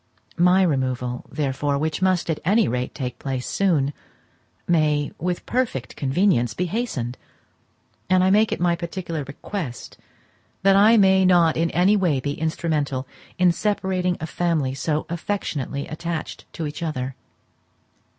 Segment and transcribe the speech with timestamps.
[0.39, 3.93] My removal, therefore, which must, at any rate, take place soon,
[4.67, 7.19] may, with perfect convenience, be hastened;
[8.09, 9.99] and I make it my particular request
[10.63, 15.87] that I may not in any way be instrumental in separating a family so affectionately
[15.87, 17.15] attached to each other.